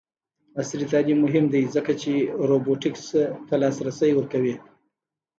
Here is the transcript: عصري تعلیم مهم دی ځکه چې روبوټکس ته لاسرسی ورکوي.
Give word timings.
عصري 0.59 0.85
تعلیم 0.91 1.19
مهم 1.25 1.45
دی 1.53 1.61
ځکه 1.75 1.91
چې 2.01 2.13
روبوټکس 2.49 3.05
ته 3.47 3.55
لاسرسی 3.61 4.11
ورکوي. 4.15 4.55